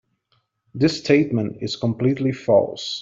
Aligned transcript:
This 0.73 0.97
statement 0.97 1.57
is 1.61 1.75
completely 1.75 2.31
false. 2.31 2.99